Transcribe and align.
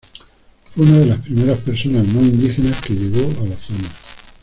Fue 0.73 0.83
una 0.83 0.97
de 0.97 1.05
las 1.05 1.19
primeras 1.19 1.59
personas 1.59 2.07
no 2.07 2.21
indígenas 2.23 2.81
que 2.81 2.95
llegó 2.95 3.21
a 3.39 3.45
la 3.45 3.55
zona. 3.55 3.87